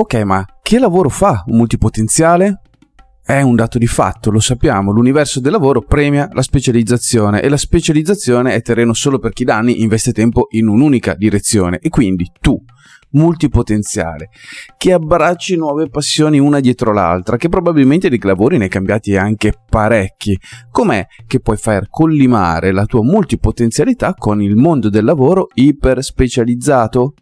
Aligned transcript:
Ok, 0.00 0.14
ma 0.22 0.42
che 0.62 0.78
lavoro 0.78 1.10
fa 1.10 1.44
un 1.48 1.58
multipotenziale? 1.58 2.62
È 3.22 3.42
un 3.42 3.54
dato 3.54 3.76
di 3.76 3.86
fatto, 3.86 4.30
lo 4.30 4.40
sappiamo, 4.40 4.92
l'universo 4.92 5.40
del 5.40 5.52
lavoro 5.52 5.82
premia 5.82 6.26
la 6.32 6.40
specializzazione 6.40 7.42
e 7.42 7.50
la 7.50 7.58
specializzazione 7.58 8.54
è 8.54 8.62
terreno 8.62 8.94
solo 8.94 9.18
per 9.18 9.34
chi 9.34 9.44
da 9.44 9.58
anni 9.58 9.82
investe 9.82 10.12
tempo 10.12 10.46
in 10.52 10.68
un'unica 10.68 11.14
direzione 11.14 11.80
e 11.82 11.90
quindi 11.90 12.32
tu, 12.40 12.58
multipotenziale, 13.10 14.30
che 14.78 14.94
abbracci 14.94 15.56
nuove 15.56 15.90
passioni 15.90 16.38
una 16.38 16.60
dietro 16.60 16.94
l'altra, 16.94 17.36
che 17.36 17.50
probabilmente 17.50 18.08
di 18.08 18.18
lavori 18.22 18.56
ne 18.56 18.64
hai 18.64 18.70
cambiati 18.70 19.16
anche 19.16 19.52
parecchi. 19.68 20.34
Com'è 20.70 21.04
che 21.26 21.40
puoi 21.40 21.58
far 21.58 21.90
collimare 21.90 22.72
la 22.72 22.86
tua 22.86 23.02
multipotenzialità 23.02 24.14
con 24.14 24.40
il 24.40 24.56
mondo 24.56 24.88
del 24.88 25.04
lavoro 25.04 25.48
iper 25.52 26.02
specializzato? 26.02 27.12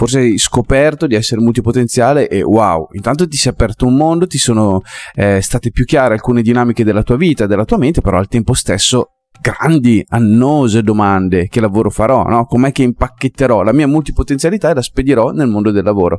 Forse 0.00 0.20
hai 0.20 0.38
scoperto 0.38 1.06
di 1.06 1.14
essere 1.14 1.42
multipotenziale 1.42 2.26
e 2.26 2.42
wow, 2.42 2.88
intanto 2.92 3.28
ti 3.28 3.36
si 3.36 3.48
è 3.48 3.50
aperto 3.50 3.84
un 3.84 3.96
mondo, 3.96 4.26
ti 4.26 4.38
sono 4.38 4.80
eh, 5.12 5.42
state 5.42 5.70
più 5.72 5.84
chiare 5.84 6.14
alcune 6.14 6.40
dinamiche 6.40 6.84
della 6.84 7.02
tua 7.02 7.18
vita, 7.18 7.44
della 7.44 7.66
tua 7.66 7.76
mente, 7.76 8.00
però 8.00 8.16
al 8.16 8.26
tempo 8.26 8.54
stesso 8.54 9.16
grandi, 9.38 10.02
annose 10.08 10.82
domande. 10.82 11.48
Che 11.48 11.60
lavoro 11.60 11.90
farò? 11.90 12.22
No? 12.22 12.46
Com'è 12.46 12.72
che 12.72 12.82
impacchetterò 12.82 13.62
la 13.62 13.74
mia 13.74 13.86
multipotenzialità 13.86 14.70
e 14.70 14.74
la 14.74 14.80
spedirò 14.80 15.32
nel 15.32 15.48
mondo 15.48 15.70
del 15.70 15.84
lavoro? 15.84 16.16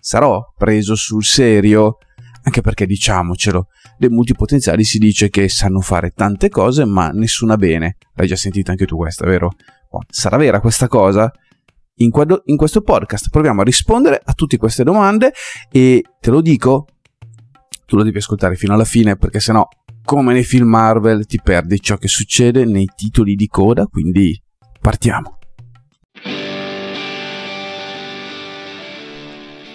Sarò 0.00 0.42
preso 0.56 0.94
sul 0.94 1.22
serio? 1.22 1.98
Anche 2.44 2.62
perché 2.62 2.86
diciamocelo, 2.86 3.66
le 3.98 4.08
multipotenziali 4.08 4.84
si 4.84 4.96
dice 4.96 5.28
che 5.28 5.50
sanno 5.50 5.80
fare 5.80 6.12
tante 6.12 6.48
cose, 6.48 6.86
ma 6.86 7.10
nessuna 7.10 7.58
bene. 7.58 7.98
L'hai 8.14 8.26
già 8.26 8.36
sentita 8.36 8.70
anche 8.70 8.86
tu 8.86 8.96
questa, 8.96 9.26
vero? 9.26 9.50
Sarà 10.08 10.38
vera 10.38 10.60
questa 10.60 10.88
cosa? 10.88 11.30
In, 12.02 12.10
quadro, 12.10 12.42
in 12.46 12.56
questo 12.56 12.80
podcast 12.80 13.28
proviamo 13.28 13.60
a 13.60 13.64
rispondere 13.64 14.20
a 14.24 14.32
tutte 14.32 14.56
queste 14.56 14.84
domande 14.84 15.32
e 15.70 16.02
te 16.18 16.30
lo 16.30 16.40
dico, 16.40 16.86
tu 17.84 17.96
lo 17.96 18.02
devi 18.02 18.16
ascoltare 18.16 18.56
fino 18.56 18.72
alla 18.72 18.84
fine 18.84 19.16
perché 19.16 19.38
sennò 19.38 19.66
come 20.02 20.32
nei 20.32 20.44
film 20.44 20.68
Marvel 20.68 21.26
ti 21.26 21.38
perdi 21.42 21.78
ciò 21.78 21.98
che 21.98 22.08
succede 22.08 22.64
nei 22.64 22.88
titoli 22.96 23.34
di 23.34 23.46
coda, 23.48 23.84
quindi 23.84 24.40
partiamo. 24.80 25.36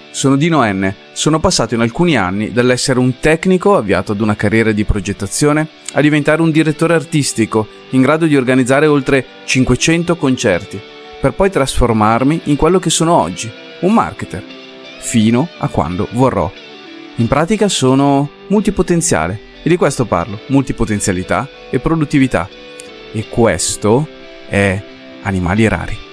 Sono 0.09 0.35
Dino 0.35 0.63
N. 0.63 0.93
Sono 1.13 1.39
passato 1.39 1.75
in 1.75 1.81
alcuni 1.81 2.17
anni 2.17 2.51
dall'essere 2.51 2.97
un 2.99 3.19
tecnico 3.19 3.75
avviato 3.75 4.13
ad 4.13 4.21
una 4.21 4.35
carriera 4.35 4.71
di 4.71 4.83
progettazione 4.83 5.67
a 5.93 6.01
diventare 6.01 6.41
un 6.41 6.51
direttore 6.51 6.95
artistico 6.95 7.67
in 7.91 8.01
grado 8.01 8.25
di 8.25 8.35
organizzare 8.35 8.87
oltre 8.87 9.25
500 9.43 10.15
concerti, 10.15 10.81
per 11.25 11.33
poi 11.33 11.49
trasformarmi 11.49 12.41
in 12.43 12.55
quello 12.55 12.77
che 12.77 12.91
sono 12.91 13.19
oggi, 13.19 13.51
un 13.79 13.93
marketer, 13.93 14.43
fino 14.99 15.49
a 15.57 15.69
quando 15.69 16.07
vorrò. 16.11 16.51
In 17.15 17.27
pratica 17.27 17.67
sono 17.67 18.29
multipotenziale 18.49 19.39
e 19.63 19.69
di 19.69 19.75
questo 19.75 20.05
parlo, 20.05 20.41
multipotenzialità 20.49 21.49
e 21.71 21.79
produttività. 21.79 22.47
E 23.11 23.27
questo 23.27 24.07
è 24.47 24.79
Animali 25.23 25.67
Rari. 25.67 26.04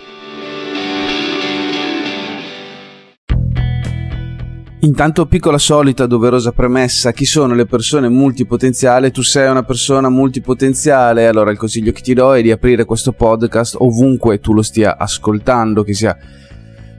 Intanto, 4.85 5.27
piccola 5.27 5.59
solita 5.59 6.07
doverosa 6.07 6.51
premessa, 6.51 7.13
chi 7.13 7.25
sono 7.25 7.55
le 7.55 7.67
persone 7.67 8.09
multipotenziali? 8.09 9.13
Tu 9.13 9.23
sei 9.23 9.49
una 9.49 9.63
persona 9.63 10.09
multipotenziale, 10.09 11.29
allora 11.29 11.53
il 11.53 11.57
consiglio 11.57 11.93
che 11.93 12.01
ti 12.01 12.15
do 12.15 12.35
è 12.35 12.43
di 12.43 12.51
aprire 12.51 12.85
questo 12.85 13.13
podcast 13.13 13.77
ovunque 13.79 14.41
tu 14.41 14.53
lo 14.53 14.63
stia 14.63 14.97
ascoltando, 14.99 15.85
che 15.85 15.95
sia 15.95 16.19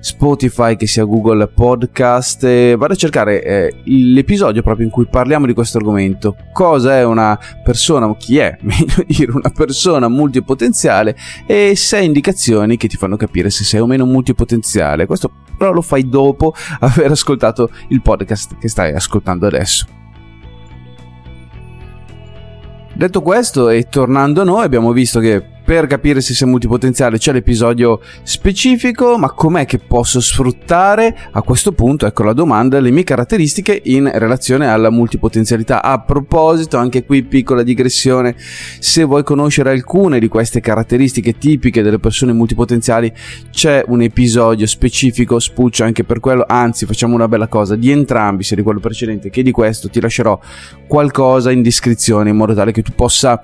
Spotify, 0.03 0.75
che 0.75 0.85
sia 0.85 1.05
Google 1.05 1.47
Podcast, 1.47 2.43
e 2.43 2.75
vado 2.77 2.91
a 2.91 2.95
cercare 2.97 3.41
eh, 3.41 3.73
l'episodio 3.85 4.61
proprio 4.61 4.85
in 4.85 4.91
cui 4.91 5.07
parliamo 5.07 5.45
di 5.45 5.53
questo 5.53 5.77
argomento. 5.77 6.35
Cosa 6.51 6.97
è 6.97 7.05
una 7.05 7.39
persona, 7.63 8.07
o 8.09 8.17
chi 8.17 8.37
è, 8.37 8.57
meglio 8.63 9.05
dire, 9.07 9.31
una 9.31 9.49
persona 9.49 10.09
multipotenziale 10.09 11.15
e 11.45 11.77
sei 11.77 12.05
indicazioni 12.05 12.75
che 12.75 12.89
ti 12.89 12.97
fanno 12.97 13.15
capire 13.15 13.49
se 13.49 13.63
sei 13.63 13.79
o 13.79 13.85
meno 13.85 14.05
multipotenziale. 14.05 15.05
Questo 15.05 15.31
però 15.57 15.71
lo 15.71 15.81
fai 15.81 16.09
dopo 16.09 16.53
aver 16.81 17.11
ascoltato 17.11 17.69
il 17.87 18.01
podcast 18.01 18.57
che 18.57 18.67
stai 18.67 18.91
ascoltando 18.91 19.47
adesso. 19.47 19.85
Detto 22.93 23.21
questo 23.21 23.69
e 23.69 23.87
tornando 23.87 24.41
a 24.41 24.43
noi 24.43 24.65
abbiamo 24.65 24.91
visto 24.91 25.21
che 25.21 25.61
per 25.63 25.87
capire 25.87 26.19
se 26.19 26.33
sei 26.33 26.47
multipotenziale 26.47 27.17
c'è 27.17 27.31
l'episodio 27.31 28.01
specifico, 28.23 29.17
ma 29.17 29.31
com'è 29.31 29.65
che 29.65 29.79
posso 29.79 30.19
sfruttare 30.19 31.15
a 31.31 31.41
questo 31.41 31.71
punto, 31.71 32.05
ecco 32.05 32.23
la 32.23 32.33
domanda, 32.33 32.79
le 32.79 32.91
mie 32.91 33.03
caratteristiche 33.03 33.81
in 33.85 34.09
relazione 34.13 34.67
alla 34.67 34.89
multipotenzialità. 34.89 35.81
A 35.81 36.01
proposito, 36.01 36.77
anche 36.77 37.05
qui 37.05 37.23
piccola 37.23 37.63
digressione, 37.63 38.35
se 38.37 39.03
vuoi 39.03 39.23
conoscere 39.23 39.71
alcune 39.71 40.19
di 40.19 40.27
queste 40.27 40.59
caratteristiche 40.59 41.37
tipiche 41.37 41.81
delle 41.81 41.99
persone 41.99 42.33
multipotenziali, 42.33 43.13
c'è 43.49 43.83
un 43.87 44.01
episodio 44.01 44.67
specifico, 44.67 45.39
spuccio 45.39 45.83
anche 45.83 46.03
per 46.03 46.19
quello, 46.19 46.43
anzi 46.45 46.85
facciamo 46.85 47.15
una 47.15 47.27
bella 47.27 47.47
cosa, 47.47 47.75
di 47.75 47.89
entrambi, 47.89 48.43
sia 48.43 48.57
di 48.57 48.63
quello 48.63 48.79
precedente 48.79 49.29
che 49.29 49.43
di 49.43 49.51
questo, 49.51 49.89
ti 49.89 50.01
lascerò 50.01 50.37
qualcosa 50.87 51.51
in 51.51 51.61
descrizione 51.61 52.29
in 52.31 52.35
modo 52.35 52.53
tale 52.53 52.71
che 52.71 52.81
tu 52.81 52.91
possa 52.93 53.41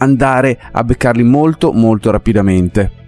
andare 0.00 0.58
a 0.72 0.84
beccarli 0.84 1.22
molto 1.22 1.72
molto 1.72 2.10
rapidamente. 2.10 2.98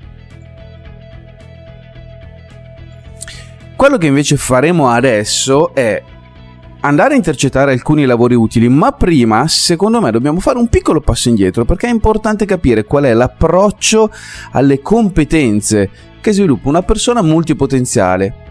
Quello 3.77 3.99
che 3.99 4.07
invece 4.07 4.37
faremo 4.37 4.89
adesso 4.89 5.75
è 5.75 6.03
andare 6.81 7.15
a 7.15 7.17
intercettare 7.17 7.73
alcuni 7.73 8.05
lavori 8.05 8.35
utili, 8.35 8.69
ma 8.69 8.93
prima, 8.93 9.47
secondo 9.49 10.01
me, 10.01 10.11
dobbiamo 10.11 10.41
fare 10.41 10.59
un 10.59 10.69
piccolo 10.69 11.01
passo 11.01 11.29
indietro 11.29 11.65
perché 11.65 11.89
è 11.89 11.91
importante 11.91 12.45
capire 12.45 12.85
qual 12.85 13.05
è 13.05 13.13
l'approccio 13.13 14.11
alle 14.53 14.81
competenze 14.81 15.91
che 16.21 16.33
sviluppa 16.33 16.69
una 16.69 16.83
persona 16.83 17.23
multipotenziale 17.23 18.42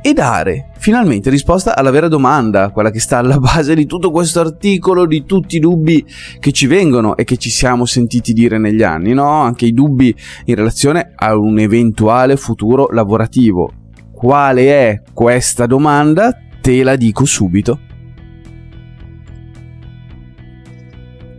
e 0.00 0.12
dare 0.12 0.70
finalmente 0.78 1.30
risposta 1.30 1.76
alla 1.76 1.90
vera 1.90 2.08
domanda, 2.08 2.70
quella 2.70 2.90
che 2.90 3.00
sta 3.00 3.18
alla 3.18 3.38
base 3.38 3.74
di 3.74 3.86
tutto 3.86 4.10
questo 4.10 4.40
articolo, 4.40 5.06
di 5.06 5.24
tutti 5.24 5.56
i 5.56 5.60
dubbi 5.60 6.04
che 6.38 6.52
ci 6.52 6.66
vengono 6.66 7.16
e 7.16 7.24
che 7.24 7.36
ci 7.36 7.50
siamo 7.50 7.84
sentiti 7.84 8.32
dire 8.32 8.58
negli 8.58 8.82
anni, 8.82 9.12
no? 9.12 9.28
Anche 9.28 9.66
i 9.66 9.72
dubbi 9.72 10.14
in 10.44 10.54
relazione 10.54 11.12
a 11.14 11.36
un 11.36 11.58
eventuale 11.58 12.36
futuro 12.36 12.88
lavorativo. 12.90 13.72
Quale 14.12 14.68
è 14.68 15.02
questa 15.12 15.66
domanda? 15.66 16.32
Te 16.60 16.82
la 16.82 16.96
dico 16.96 17.24
subito. 17.24 17.80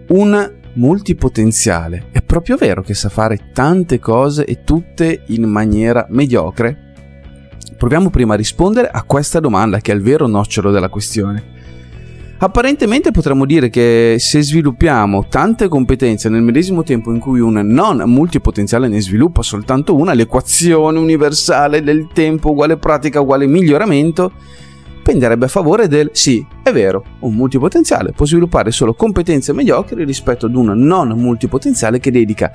Un 0.10 0.56
multipotenziale. 0.74 2.08
È 2.12 2.22
proprio 2.22 2.56
vero 2.56 2.82
che 2.82 2.94
sa 2.94 3.10
fare 3.10 3.50
tante 3.52 4.00
cose 4.00 4.46
e 4.46 4.64
tutte 4.64 5.24
in 5.28 5.44
maniera 5.44 6.06
mediocre? 6.10 6.87
Proviamo 7.78 8.10
prima 8.10 8.34
a 8.34 8.38
rispondere 8.38 8.90
a 8.90 9.04
questa 9.04 9.40
domanda 9.40 9.80
che 9.80 9.92
è 9.92 9.96
il 9.96 10.02
vero 10.02 10.26
nocciolo 10.26 10.72
della 10.72 10.90
questione. 10.90 11.56
Apparentemente 12.40 13.12
potremmo 13.12 13.46
dire 13.46 13.70
che 13.70 14.16
se 14.20 14.42
sviluppiamo 14.42 15.28
tante 15.28 15.68
competenze 15.68 16.30
nel 16.30 16.42
medesimo 16.42 16.84
tempo 16.84 17.12
in 17.12 17.20
cui 17.20 17.40
un 17.40 17.62
non 17.64 18.02
multipotenziale 18.06 18.88
ne 18.88 19.00
sviluppa 19.00 19.44
soltanto 19.44 19.96
una, 19.96 20.14
l'equazione 20.14 20.98
universale 20.98 21.84
del 21.84 22.08
tempo 22.14 22.52
uguale 22.52 22.78
pratica 22.78 23.22
uguale 23.22 23.46
miglioramento, 23.46 24.32
penderebbe 25.04 25.46
a 25.46 25.48
favore 25.50 25.88
del 25.88 26.10
sì, 26.14 26.46
è 26.64 26.72
vero, 26.72 27.04
un 27.20 27.34
multipotenziale 27.34 28.12
può 28.12 28.26
sviluppare 28.26 28.72
solo 28.72 28.94
competenze 28.94 29.54
mediocri 29.54 30.04
rispetto 30.04 30.48
ad 30.48 30.56
un 30.56 30.74
non 30.78 31.10
multipotenziale 31.10 32.00
che 32.00 32.12
dedica 32.12 32.52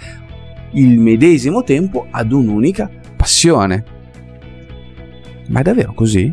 il 0.73 0.99
medesimo 0.99 1.63
tempo 1.63 2.07
ad 2.11 2.33
un'unica 2.33 2.91
passione. 3.17 4.01
Ma 5.49 5.61
è 5.61 5.63
davvero 5.63 5.93
così? 5.95 6.33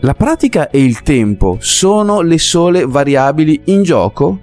La 0.00 0.14
pratica 0.14 0.70
e 0.70 0.82
il 0.82 1.02
tempo 1.02 1.58
sono 1.60 2.22
le 2.22 2.38
sole 2.38 2.86
variabili 2.86 3.62
in 3.66 3.82
gioco? 3.82 4.40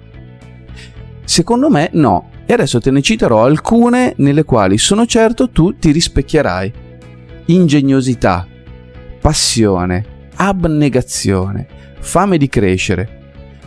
Secondo 1.24 1.68
me 1.68 1.90
no. 1.94 2.30
E 2.46 2.52
adesso 2.52 2.80
te 2.80 2.90
ne 2.90 3.02
citerò 3.02 3.44
alcune 3.44 4.14
nelle 4.18 4.44
quali 4.44 4.78
sono 4.78 5.04
certo 5.04 5.50
tu 5.50 5.76
ti 5.76 5.90
rispecchierai. 5.90 6.72
Ingegnosità, 7.46 8.46
passione, 9.20 10.30
abnegazione, 10.36 11.66
fame 11.98 12.38
di 12.38 12.48
crescere, 12.48 13.17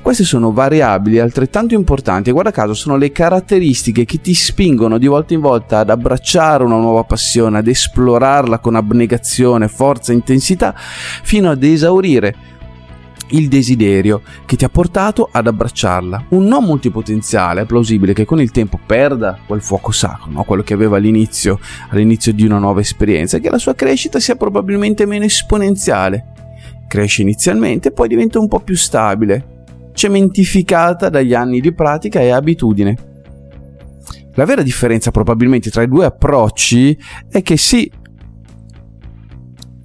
queste 0.01 0.23
sono 0.23 0.51
variabili 0.51 1.19
altrettanto 1.19 1.75
importanti 1.75 2.29
e 2.29 2.33
guarda 2.33 2.51
caso 2.51 2.73
sono 2.73 2.97
le 2.97 3.11
caratteristiche 3.11 4.03
che 4.03 4.19
ti 4.19 4.33
spingono 4.33 4.97
di 4.97 5.07
volta 5.07 5.33
in 5.33 5.41
volta 5.41 5.79
ad 5.79 5.89
abbracciare 5.89 6.63
una 6.63 6.77
nuova 6.77 7.03
passione, 7.03 7.59
ad 7.59 7.67
esplorarla 7.67 8.59
con 8.59 8.75
abnegazione, 8.75 9.67
forza 9.67 10.11
intensità, 10.11 10.73
fino 10.75 11.51
ad 11.51 11.63
esaurire 11.63 12.35
il 13.31 13.47
desiderio 13.47 14.21
che 14.45 14.55
ti 14.55 14.65
ha 14.65 14.69
portato 14.69 15.29
ad 15.31 15.47
abbracciarla. 15.47 16.25
Un 16.29 16.45
non 16.45 16.63
multipotenziale 16.63 17.61
è 17.61 17.65
plausibile 17.65 18.13
che 18.13 18.25
con 18.25 18.41
il 18.41 18.51
tempo 18.51 18.79
perda 18.83 19.37
quel 19.45 19.61
fuoco 19.61 19.91
sacro, 19.91 20.31
no? 20.31 20.43
quello 20.43 20.63
che 20.63 20.73
aveva 20.73 20.97
all'inizio, 20.97 21.59
all'inizio 21.89 22.33
di 22.33 22.43
una 22.43 22.57
nuova 22.57 22.81
esperienza, 22.81 23.37
e 23.37 23.39
che 23.39 23.49
la 23.49 23.57
sua 23.57 23.75
crescita 23.75 24.19
sia 24.19 24.35
probabilmente 24.35 25.05
meno 25.05 25.25
esponenziale. 25.25 26.25
Cresce 26.87 27.21
inizialmente, 27.21 27.91
poi 27.91 28.09
diventa 28.09 28.39
un 28.39 28.49
po' 28.49 28.59
più 28.59 28.75
stabile, 28.75 29.60
cementificata 30.01 31.09
dagli 31.09 31.35
anni 31.35 31.61
di 31.61 31.71
pratica 31.75 32.19
e 32.21 32.31
abitudine. 32.31 32.97
La 34.33 34.45
vera 34.45 34.63
differenza 34.63 35.11
probabilmente 35.11 35.69
tra 35.69 35.83
i 35.83 35.87
due 35.87 36.05
approcci 36.05 36.97
è 37.29 37.43
che 37.43 37.55
sì, 37.55 37.91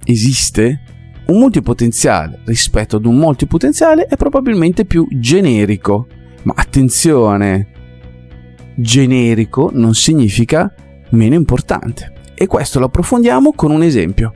esiste 0.03 0.81
un 1.27 1.37
multipotenziale 1.37 2.39
rispetto 2.45 2.95
ad 2.95 3.05
un 3.05 3.15
multipotenziale 3.15 4.05
è 4.05 4.15
probabilmente 4.15 4.85
più 4.85 5.07
generico. 5.11 6.07
Ma 6.43 6.53
attenzione, 6.55 7.67
generico 8.75 9.69
non 9.71 9.93
significa 9.93 10.73
meno 11.09 11.35
importante. 11.35 12.13
E 12.33 12.47
questo 12.47 12.79
lo 12.79 12.85
approfondiamo 12.85 13.53
con 13.53 13.69
un 13.69 13.83
esempio. 13.83 14.33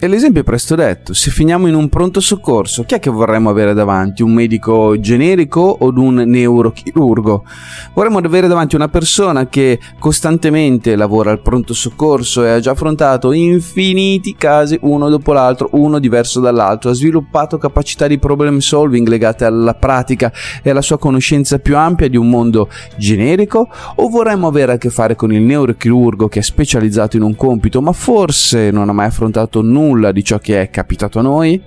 E 0.00 0.06
l'esempio 0.06 0.42
è 0.42 0.44
presto 0.44 0.76
detto, 0.76 1.12
se 1.12 1.32
finiamo 1.32 1.66
in 1.66 1.74
un 1.74 1.88
pronto 1.88 2.20
soccorso, 2.20 2.84
chi 2.84 2.94
è 2.94 3.00
che 3.00 3.10
vorremmo 3.10 3.50
avere 3.50 3.74
davanti? 3.74 4.22
Un 4.22 4.32
medico 4.32 5.00
generico 5.00 5.60
o 5.60 5.92
un 5.92 6.22
neurochirurgo? 6.24 7.44
Vorremmo 7.94 8.18
avere 8.18 8.46
davanti 8.46 8.76
una 8.76 8.86
persona 8.86 9.48
che 9.48 9.80
costantemente 9.98 10.94
lavora 10.94 11.32
al 11.32 11.42
pronto 11.42 11.74
soccorso 11.74 12.44
e 12.44 12.50
ha 12.50 12.60
già 12.60 12.70
affrontato 12.70 13.32
infiniti 13.32 14.36
casi 14.36 14.78
uno 14.82 15.08
dopo 15.08 15.32
l'altro, 15.32 15.70
uno 15.72 15.98
diverso 15.98 16.38
dall'altro, 16.38 16.90
ha 16.90 16.94
sviluppato 16.94 17.58
capacità 17.58 18.06
di 18.06 18.20
problem 18.20 18.58
solving 18.58 19.08
legate 19.08 19.46
alla 19.46 19.74
pratica 19.74 20.32
e 20.62 20.70
alla 20.70 20.80
sua 20.80 20.98
conoscenza 20.98 21.58
più 21.58 21.76
ampia 21.76 22.08
di 22.08 22.16
un 22.16 22.30
mondo 22.30 22.68
generico? 22.96 23.68
O 23.96 24.08
vorremmo 24.08 24.46
avere 24.46 24.74
a 24.74 24.78
che 24.78 24.90
fare 24.90 25.16
con 25.16 25.32
il 25.32 25.42
neurochirurgo 25.42 26.28
che 26.28 26.38
è 26.38 26.42
specializzato 26.42 27.16
in 27.16 27.24
un 27.24 27.34
compito 27.34 27.82
ma 27.82 27.90
forse 27.90 28.70
non 28.70 28.88
ha 28.88 28.92
mai 28.92 29.06
affrontato 29.06 29.60
nulla 29.60 29.86
nulla 29.88 30.12
di 30.12 30.22
ciò 30.22 30.38
che 30.38 30.60
è 30.60 30.70
capitato 30.70 31.18
a 31.18 31.22
noi, 31.22 31.62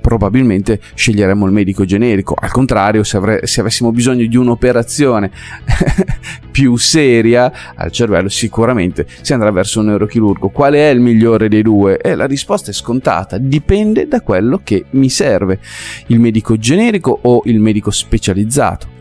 probabilmente 0.00 0.80
sceglieremmo 0.94 1.46
il 1.46 1.52
medico 1.52 1.84
generico. 1.84 2.34
Al 2.38 2.50
contrario, 2.50 3.04
se, 3.04 3.16
avre- 3.16 3.46
se 3.46 3.60
avessimo 3.60 3.92
bisogno 3.92 4.26
di 4.26 4.36
un'operazione 4.36 5.30
più 6.50 6.76
seria 6.76 7.72
al 7.74 7.90
cervello, 7.92 8.28
sicuramente 8.28 9.06
si 9.22 9.32
andrà 9.32 9.50
verso 9.50 9.80
un 9.80 9.86
neurochirurgo. 9.86 10.48
Qual 10.48 10.74
è 10.74 10.88
il 10.88 11.00
migliore 11.00 11.48
dei 11.48 11.62
due? 11.62 11.98
E 11.98 12.14
la 12.14 12.26
risposta 12.26 12.70
è 12.70 12.74
scontata, 12.74 13.38
dipende 13.38 14.08
da 14.08 14.20
quello 14.20 14.60
che 14.62 14.84
mi 14.90 15.08
serve, 15.08 15.60
il 16.08 16.18
medico 16.18 16.58
generico 16.58 17.18
o 17.22 17.42
il 17.46 17.60
medico 17.60 17.90
specializzato. 17.90 19.00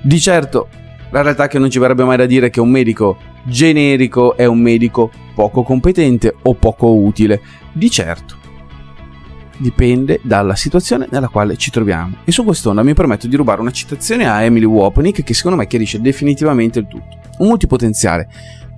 Di 0.00 0.20
certo 0.20 0.68
la 1.10 1.22
realtà 1.22 1.44
è 1.44 1.48
che 1.48 1.58
non 1.58 1.70
ci 1.70 1.78
verrebbe 1.78 2.04
mai 2.04 2.16
da 2.16 2.26
dire 2.26 2.50
che 2.50 2.60
un 2.60 2.70
medico 2.70 3.16
generico 3.44 4.36
è 4.36 4.44
un 4.44 4.58
medico 4.58 5.10
poco 5.34 5.62
competente 5.62 6.34
o 6.42 6.54
poco 6.54 6.94
utile. 6.94 7.40
Di 7.72 7.90
certo. 7.90 8.34
Dipende 9.58 10.20
dalla 10.22 10.54
situazione 10.54 11.06
nella 11.10 11.28
quale 11.28 11.56
ci 11.56 11.70
troviamo. 11.70 12.16
E 12.24 12.32
su 12.32 12.44
quest'onda 12.44 12.82
mi 12.82 12.94
permetto 12.94 13.26
di 13.26 13.36
rubare 13.36 13.60
una 13.60 13.70
citazione 13.70 14.28
a 14.28 14.42
Emily 14.42 14.64
Wapnick 14.64 15.22
che 15.22 15.34
secondo 15.34 15.56
me 15.56 15.66
chiarisce 15.66 16.00
definitivamente 16.00 16.80
il 16.80 16.88
tutto. 16.88 17.18
Un 17.38 17.48
multipotenziale 17.48 18.28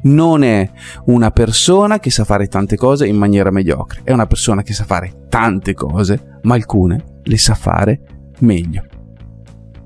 non 0.00 0.44
è 0.44 0.70
una 1.06 1.30
persona 1.30 1.98
che 1.98 2.10
sa 2.10 2.24
fare 2.24 2.46
tante 2.46 2.76
cose 2.76 3.06
in 3.06 3.16
maniera 3.16 3.50
mediocre, 3.50 4.02
è 4.04 4.12
una 4.12 4.26
persona 4.26 4.62
che 4.62 4.72
sa 4.72 4.84
fare 4.84 5.26
tante 5.28 5.74
cose, 5.74 6.38
ma 6.42 6.54
alcune 6.54 7.20
le 7.24 7.38
sa 7.38 7.54
fare 7.54 8.00
meglio. 8.40 8.84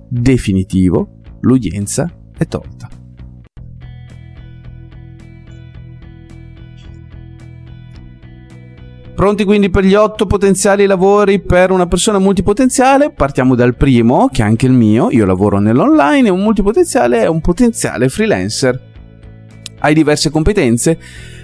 Definitivo, 0.09 1.21
l'udienza 1.41 2.11
è 2.43 2.47
tolta. 2.47 2.89
Pronti 9.15 9.45
quindi 9.45 9.71
per 9.71 9.85
gli 9.85 9.95
otto 9.95 10.27
potenziali 10.27 10.85
lavori 10.85 11.41
per 11.41 11.71
una 11.71 11.87
persona 11.87 12.19
multipotenziale? 12.19 13.13
Partiamo 13.13 13.55
dal 13.55 13.77
primo, 13.77 14.29
che 14.33 14.43
è 14.43 14.45
anche 14.45 14.67
il 14.67 14.73
mio, 14.73 15.11
io 15.11 15.25
lavoro 15.25 15.61
nell'online 15.61 16.27
e 16.27 16.31
un 16.31 16.41
multipotenziale 16.41 17.21
è 17.21 17.27
un 17.27 17.41
potenziale 17.41 18.09
freelancer. 18.09 18.81
Hai 19.79 19.95
diverse 19.95 20.31
competenze? 20.31 20.99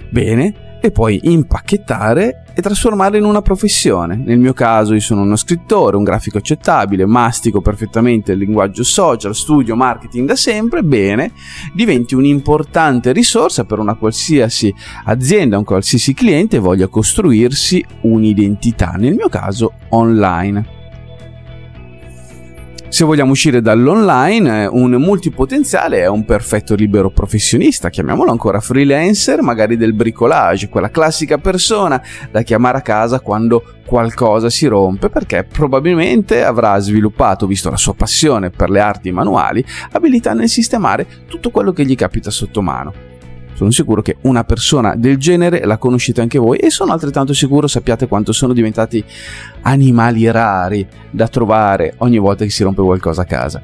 Bene, 0.09 0.79
e 0.81 0.91
poi 0.91 1.19
impacchettare 1.23 2.48
e 2.59 2.61
trasformarla 2.61 3.17
in 3.17 3.23
una 3.23 3.41
professione. 3.41 4.15
Nel 4.15 4.39
mio 4.39 4.53
caso 4.53 4.93
io 4.93 4.99
sono 4.99 5.21
uno 5.21 5.35
scrittore, 5.35 5.97
un 5.97 6.03
grafico 6.03 6.37
accettabile, 6.37 7.05
mastico 7.05 7.61
perfettamente 7.61 8.33
il 8.33 8.39
linguaggio 8.39 8.83
social, 8.83 9.35
studio 9.35 9.75
marketing 9.75 10.27
da 10.27 10.35
sempre, 10.35 10.83
bene, 10.83 11.31
diventi 11.73 12.15
un'importante 12.15 13.11
risorsa 13.11 13.63
per 13.63 13.79
una 13.79 13.95
qualsiasi 13.95 14.73
azienda, 15.05 15.57
un 15.57 15.63
qualsiasi 15.63 16.13
cliente 16.13 16.59
voglia 16.59 16.87
costruirsi 16.87 17.83
un'identità, 18.01 18.91
nel 18.97 19.15
mio 19.15 19.29
caso 19.29 19.73
online. 19.89 20.78
Se 22.89 23.05
vogliamo 23.05 23.31
uscire 23.31 23.61
dall'online, 23.61 24.63
eh, 24.63 24.67
un 24.67 24.93
multipotenziale 24.93 25.99
è 25.99 26.07
un 26.07 26.25
perfetto 26.25 26.73
libero 26.73 27.11
professionista, 27.11 27.91
chiamiamolo 27.91 28.31
ancora 28.31 28.59
freelancer, 28.59 29.43
magari 29.43 29.77
del 29.77 29.93
bricolage, 29.93 30.69
quella 30.69 30.89
classica 30.89 31.37
persona 31.37 32.01
da 32.31 32.41
chiamare 32.41 32.79
a 32.79 32.81
casa 32.81 33.19
quando 33.19 33.63
qualcosa 33.85 34.49
si 34.49 34.65
rompe, 34.65 35.09
perché 35.09 35.43
probabilmente 35.43 36.43
avrà 36.43 36.79
sviluppato, 36.79 37.45
visto 37.45 37.69
la 37.69 37.77
sua 37.77 37.93
passione 37.93 38.49
per 38.49 38.71
le 38.71 38.79
arti 38.79 39.11
manuali, 39.11 39.63
abilità 39.91 40.33
nel 40.33 40.49
sistemare 40.49 41.05
tutto 41.27 41.51
quello 41.51 41.71
che 41.71 41.85
gli 41.85 41.95
capita 41.95 42.31
sotto 42.31 42.61
mano. 42.63 43.08
Sono 43.59 43.71
sicuro 43.71 44.01
che 44.01 44.15
una 44.21 44.45
persona 44.45 44.95
del 44.95 45.17
genere 45.17 45.65
la 45.65 45.77
conoscete 45.77 46.21
anche 46.21 46.39
voi 46.39 46.59
e 46.59 46.69
sono 46.69 46.93
altrettanto 46.93 47.33
sicuro 47.33 47.67
sappiate 47.67 48.07
quanto 48.07 48.31
sono 48.31 48.53
diventati 48.53 49.03
animali 49.63 50.31
rari 50.31 50.87
da 51.11 51.27
trovare 51.27 51.95
ogni 51.97 52.19
volta 52.19 52.45
che 52.45 52.51
si 52.51 52.63
rompe 52.63 52.81
qualcosa 52.81 53.23
a 53.23 53.25
casa. 53.25 53.61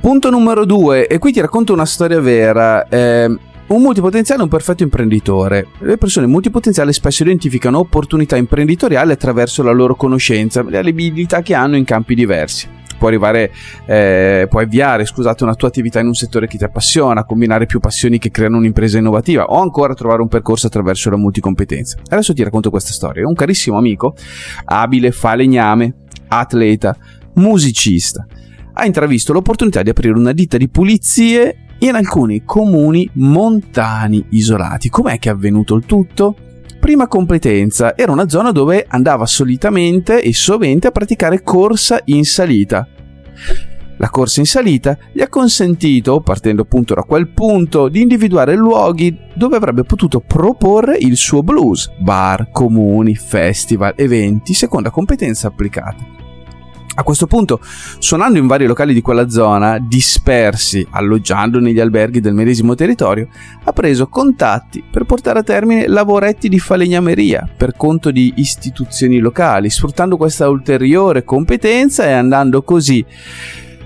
Punto 0.00 0.30
numero 0.30 0.64
due, 0.64 1.06
e 1.06 1.18
qui 1.18 1.30
ti 1.30 1.40
racconto 1.40 1.72
una 1.72 1.86
storia 1.86 2.18
vera. 2.18 2.88
Eh, 2.88 3.26
un 3.68 3.80
multipotenziale 3.80 4.40
è 4.40 4.42
un 4.44 4.50
perfetto 4.50 4.82
imprenditore. 4.82 5.68
Le 5.78 5.96
persone 5.96 6.26
multipotenziali 6.26 6.92
spesso 6.92 7.22
identificano 7.22 7.78
opportunità 7.78 8.34
imprenditoriali 8.34 9.12
attraverso 9.12 9.62
la 9.62 9.70
loro 9.70 9.94
conoscenza, 9.94 10.64
le 10.64 10.78
abilità 10.80 11.40
che 11.40 11.54
hanno 11.54 11.76
in 11.76 11.84
campi 11.84 12.16
diversi 12.16 12.77
puoi 12.98 13.10
arrivare, 13.10 13.50
eh, 13.86 14.46
puoi 14.50 14.64
avviare, 14.64 15.04
scusate, 15.04 15.44
una 15.44 15.54
tua 15.54 15.68
attività 15.68 16.00
in 16.00 16.06
un 16.06 16.14
settore 16.14 16.46
che 16.46 16.58
ti 16.58 16.64
appassiona, 16.64 17.24
combinare 17.24 17.66
più 17.66 17.80
passioni 17.80 18.18
che 18.18 18.30
creano 18.30 18.58
un'impresa 18.58 18.98
innovativa 18.98 19.44
o 19.44 19.60
ancora 19.60 19.94
trovare 19.94 20.20
un 20.20 20.28
percorso 20.28 20.66
attraverso 20.66 21.08
la 21.10 21.16
multicompetenza. 21.16 21.98
Adesso 22.08 22.34
ti 22.34 22.42
racconto 22.42 22.70
questa 22.70 22.92
storia. 22.92 23.26
Un 23.26 23.34
carissimo 23.34 23.78
amico, 23.78 24.14
abile 24.64 25.12
falegname, 25.12 25.94
atleta, 26.28 26.96
musicista, 27.34 28.26
ha 28.72 28.84
intravisto 28.84 29.32
l'opportunità 29.32 29.82
di 29.82 29.90
aprire 29.90 30.14
una 30.14 30.32
ditta 30.32 30.56
di 30.56 30.68
pulizie 30.68 31.64
in 31.78 31.94
alcuni 31.94 32.42
comuni 32.44 33.08
montani 33.14 34.24
isolati. 34.30 34.88
Com'è 34.88 35.18
che 35.18 35.28
è 35.28 35.32
avvenuto 35.32 35.74
il 35.74 35.84
tutto? 35.86 36.36
Prima 36.80 37.08
competenza 37.08 37.96
era 37.96 38.12
una 38.12 38.28
zona 38.28 38.52
dove 38.52 38.86
andava 38.88 39.26
solitamente 39.26 40.22
e 40.22 40.32
sovente 40.32 40.86
a 40.86 40.92
praticare 40.92 41.42
corsa 41.42 42.00
in 42.04 42.24
salita. 42.24 42.86
La 43.96 44.10
corsa 44.10 44.38
in 44.38 44.46
salita 44.46 44.96
gli 45.12 45.20
ha 45.20 45.28
consentito, 45.28 46.20
partendo 46.20 46.62
appunto 46.62 46.94
da 46.94 47.02
quel 47.02 47.28
punto, 47.28 47.88
di 47.88 48.00
individuare 48.00 48.54
luoghi 48.54 49.16
dove 49.34 49.56
avrebbe 49.56 49.82
potuto 49.82 50.20
proporre 50.20 50.96
il 50.98 51.16
suo 51.16 51.42
blues, 51.42 51.90
bar, 51.98 52.50
comuni, 52.52 53.16
festival, 53.16 53.94
eventi, 53.96 54.54
seconda 54.54 54.90
competenza 54.90 55.48
applicata. 55.48 56.17
A 56.98 57.04
questo 57.04 57.28
punto, 57.28 57.60
suonando 58.00 58.40
in 58.40 58.48
vari 58.48 58.66
locali 58.66 58.92
di 58.92 59.02
quella 59.02 59.28
zona, 59.28 59.78
dispersi, 59.78 60.84
alloggiando 60.90 61.60
negli 61.60 61.78
alberghi 61.78 62.18
del 62.18 62.34
medesimo 62.34 62.74
territorio, 62.74 63.28
ha 63.62 63.72
preso 63.72 64.08
contatti 64.08 64.82
per 64.90 65.04
portare 65.04 65.38
a 65.38 65.42
termine 65.44 65.86
lavoretti 65.86 66.48
di 66.48 66.58
falegnameria 66.58 67.48
per 67.56 67.76
conto 67.76 68.10
di 68.10 68.32
istituzioni 68.38 69.18
locali, 69.18 69.70
sfruttando 69.70 70.16
questa 70.16 70.48
ulteriore 70.48 71.22
competenza 71.22 72.04
e 72.04 72.10
andando 72.10 72.62
così 72.62 73.06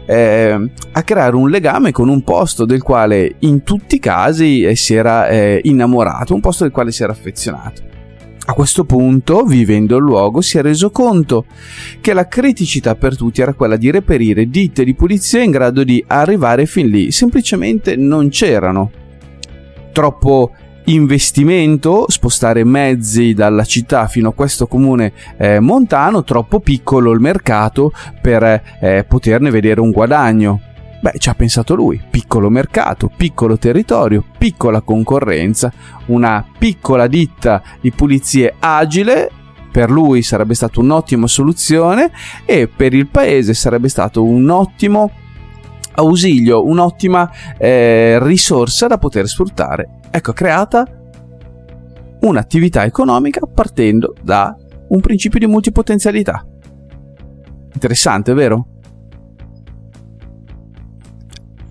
eh, 0.06 0.70
a 0.92 1.02
creare 1.02 1.36
un 1.36 1.50
legame 1.50 1.92
con 1.92 2.08
un 2.08 2.24
posto 2.24 2.64
del 2.64 2.82
quale 2.82 3.34
in 3.40 3.62
tutti 3.62 3.96
i 3.96 4.00
casi 4.00 4.62
eh, 4.62 4.74
si 4.74 4.94
era 4.94 5.28
eh, 5.28 5.60
innamorato, 5.64 6.32
un 6.32 6.40
posto 6.40 6.62
del 6.62 6.72
quale 6.72 6.90
si 6.90 7.02
era 7.02 7.12
affezionato. 7.12 7.91
A 8.44 8.54
questo 8.54 8.84
punto, 8.84 9.44
vivendo 9.44 9.96
il 9.96 10.02
luogo, 10.02 10.40
si 10.40 10.58
è 10.58 10.62
reso 10.62 10.90
conto 10.90 11.44
che 12.00 12.12
la 12.12 12.26
criticità 12.26 12.96
per 12.96 13.16
tutti 13.16 13.40
era 13.40 13.54
quella 13.54 13.76
di 13.76 13.90
reperire 13.90 14.48
ditte 14.48 14.82
di 14.82 14.94
pulizia 14.94 15.42
in 15.42 15.52
grado 15.52 15.84
di 15.84 16.02
arrivare 16.08 16.66
fin 16.66 16.88
lì. 16.88 17.12
Semplicemente 17.12 17.94
non 17.94 18.30
c'erano. 18.30 18.90
Troppo 19.92 20.50
investimento, 20.86 22.06
spostare 22.08 22.64
mezzi 22.64 23.32
dalla 23.32 23.64
città 23.64 24.08
fino 24.08 24.30
a 24.30 24.34
questo 24.34 24.66
comune 24.66 25.12
eh, 25.36 25.60
montano, 25.60 26.24
troppo 26.24 26.58
piccolo 26.58 27.12
il 27.12 27.20
mercato 27.20 27.92
per 28.20 28.62
eh, 28.80 29.04
poterne 29.06 29.50
vedere 29.50 29.80
un 29.80 29.92
guadagno. 29.92 30.71
Beh, 31.02 31.14
ci 31.18 31.30
ha 31.30 31.34
pensato 31.34 31.74
lui, 31.74 32.00
piccolo 32.08 32.48
mercato, 32.48 33.10
piccolo 33.16 33.58
territorio, 33.58 34.24
piccola 34.38 34.82
concorrenza, 34.82 35.72
una 36.06 36.46
piccola 36.56 37.08
ditta 37.08 37.60
di 37.80 37.90
pulizie 37.90 38.54
agile, 38.60 39.28
per 39.72 39.90
lui 39.90 40.22
sarebbe 40.22 40.54
stata 40.54 40.78
un'ottima 40.78 41.26
soluzione 41.26 42.12
e 42.44 42.68
per 42.68 42.94
il 42.94 43.08
paese 43.08 43.52
sarebbe 43.52 43.88
stato 43.88 44.22
un 44.22 44.48
ottimo 44.48 45.10
ausilio, 45.94 46.64
un'ottima 46.64 47.28
eh, 47.58 48.20
risorsa 48.22 48.86
da 48.86 48.98
poter 48.98 49.26
sfruttare. 49.26 49.98
Ecco, 50.08 50.32
creata 50.32 50.86
un'attività 52.20 52.84
economica 52.84 53.40
partendo 53.52 54.14
da 54.22 54.54
un 54.90 55.00
principio 55.00 55.40
di 55.40 55.48
multipotenzialità. 55.48 56.46
Interessante, 57.74 58.32
vero? 58.34 58.71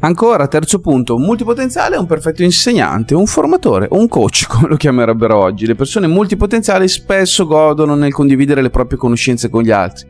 Ancora, 0.04 0.48
terzo 0.48 0.80
punto, 0.80 1.16
un 1.16 1.22
multipotenziale 1.22 1.96
è 1.96 2.00
un 2.00 2.08
perfetto 2.08 2.42
insegnante, 2.42 3.14
un 3.14 3.28
formatore, 3.28 3.88
un 3.92 4.08
coach, 4.08 4.48
come 4.50 4.68
lo 4.68 4.76
chiamerebbero 4.76 5.38
oggi. 5.38 5.68
Le 5.68 5.76
persone 5.76 6.08
multipotenziali 6.08 6.88
spesso 6.88 7.46
godono 7.46 7.94
nel 7.94 8.12
condividere 8.12 8.64
le 8.64 8.72
proprie 8.72 8.98
conoscenze 8.98 9.50
con 9.50 9.62
gli 9.62 9.70
altri. 9.70 10.08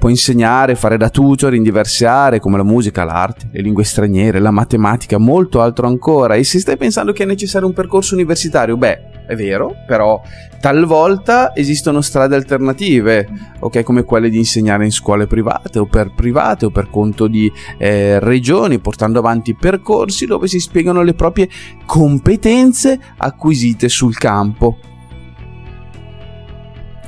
Può 0.00 0.08
insegnare, 0.08 0.76
fare 0.76 0.96
da 0.96 1.10
tutor 1.10 1.54
in 1.54 1.62
diverse 1.62 2.06
aree 2.06 2.40
come 2.40 2.56
la 2.56 2.64
musica, 2.64 3.04
l'arte, 3.04 3.50
le 3.52 3.60
lingue 3.60 3.84
straniere, 3.84 4.38
la 4.38 4.50
matematica, 4.50 5.18
molto 5.18 5.60
altro 5.60 5.86
ancora. 5.86 6.36
E 6.36 6.42
se 6.42 6.58
stai 6.58 6.78
pensando 6.78 7.12
che 7.12 7.24
è 7.24 7.26
necessario 7.26 7.68
un 7.68 7.74
percorso 7.74 8.14
universitario, 8.14 8.78
beh, 8.78 9.26
è 9.26 9.34
vero, 9.34 9.74
però 9.86 10.18
talvolta 10.58 11.54
esistono 11.54 12.00
strade 12.00 12.34
alternative, 12.34 13.28
ok, 13.58 13.82
come 13.82 14.04
quelle 14.04 14.30
di 14.30 14.38
insegnare 14.38 14.86
in 14.86 14.90
scuole 14.90 15.26
private 15.26 15.78
o 15.78 15.84
per 15.84 16.14
private 16.14 16.64
o 16.64 16.70
per 16.70 16.88
conto 16.88 17.26
di 17.26 17.52
eh, 17.76 18.18
regioni, 18.20 18.78
portando 18.78 19.18
avanti 19.18 19.54
percorsi 19.54 20.24
dove 20.24 20.48
si 20.48 20.60
spiegano 20.60 21.02
le 21.02 21.12
proprie 21.12 21.50
competenze 21.84 22.98
acquisite 23.18 23.90
sul 23.90 24.16
campo. 24.16 24.78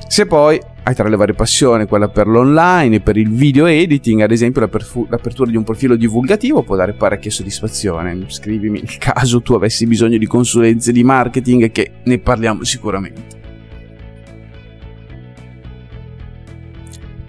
Se 0.06 0.26
poi 0.26 0.60
hai 0.84 0.94
tra 0.94 1.08
le 1.08 1.16
varie 1.16 1.34
passioni 1.34 1.86
quella 1.86 2.08
per 2.08 2.26
l'online, 2.26 3.00
per 3.00 3.16
il 3.16 3.30
video 3.30 3.66
editing, 3.66 4.20
ad 4.20 4.32
esempio 4.32 4.60
l'apertura 4.60 5.50
di 5.50 5.56
un 5.56 5.62
profilo 5.62 5.94
divulgativo 5.94 6.62
può 6.62 6.74
dare 6.74 6.92
parecchia 6.94 7.30
soddisfazione. 7.30 8.24
Scrivimi 8.26 8.80
nel 8.80 8.98
caso 8.98 9.40
tu 9.42 9.54
avessi 9.54 9.86
bisogno 9.86 10.18
di 10.18 10.26
consulenze 10.26 10.90
di 10.90 11.04
marketing 11.04 11.70
che 11.70 11.92
ne 12.04 12.18
parliamo 12.18 12.64
sicuramente. 12.64 13.40